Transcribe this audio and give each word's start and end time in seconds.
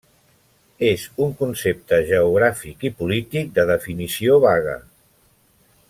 És 0.87 1.03
un 1.25 1.35
concepte 1.41 1.99
geogràfic 2.07 2.87
i 2.89 2.91
polític 3.03 3.53
de 3.59 3.67
definició 3.73 4.41
vaga. 4.49 4.79